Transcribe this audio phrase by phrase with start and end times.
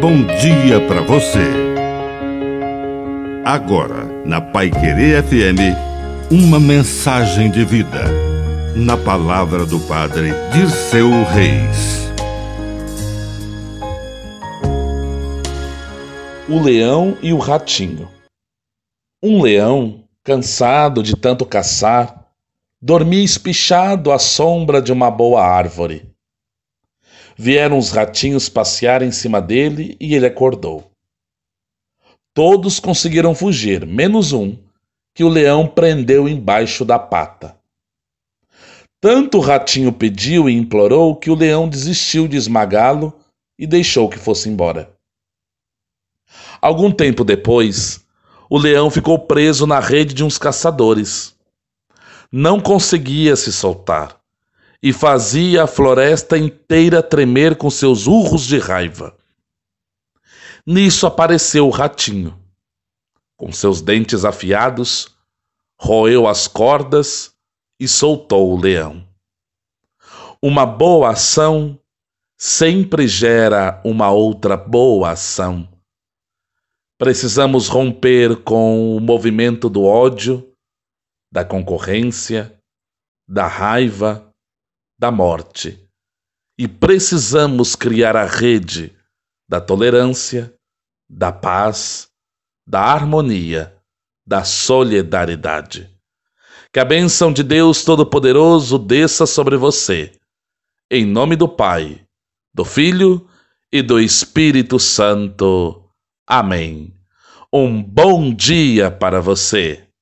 [0.00, 1.44] bom dia para você.
[3.44, 5.76] Agora, na Pai Querer FM,
[6.30, 8.04] uma mensagem de vida.
[8.74, 12.10] Na palavra do Padre Dirceu Reis.
[16.48, 18.08] O leão e o ratinho.
[19.22, 22.24] Um leão, cansado de tanto caçar,
[22.80, 26.09] dormia espichado à sombra de uma boa árvore.
[27.42, 30.90] Vieram os ratinhos passear em cima dele e ele acordou.
[32.34, 34.58] Todos conseguiram fugir, menos um,
[35.14, 37.58] que o leão prendeu embaixo da pata.
[39.00, 43.18] Tanto o ratinho pediu e implorou que o leão desistiu de esmagá-lo
[43.58, 44.94] e deixou que fosse embora.
[46.60, 48.04] Algum tempo depois,
[48.50, 51.34] o leão ficou preso na rede de uns caçadores.
[52.30, 54.19] Não conseguia se soltar
[54.82, 59.16] e fazia a floresta inteira tremer com seus urros de raiva.
[60.66, 62.38] Nisso apareceu o ratinho.
[63.36, 65.14] Com seus dentes afiados,
[65.78, 67.34] roeu as cordas
[67.78, 69.06] e soltou o leão.
[70.42, 71.78] Uma boa ação
[72.38, 75.68] sempre gera uma outra boa ação.
[76.98, 80.54] Precisamos romper com o movimento do ódio,
[81.32, 82.58] da concorrência,
[83.26, 84.29] da raiva
[85.00, 85.82] da morte.
[86.58, 88.94] E precisamos criar a rede
[89.48, 90.54] da tolerância,
[91.08, 92.08] da paz,
[92.68, 93.74] da harmonia,
[94.26, 95.88] da solidariedade.
[96.70, 100.12] Que a bênção de Deus Todo-Poderoso desça sobre você.
[100.90, 102.04] Em nome do Pai,
[102.52, 103.26] do Filho
[103.72, 105.82] e do Espírito Santo.
[106.26, 106.94] Amém.
[107.50, 109.89] Um bom dia para você.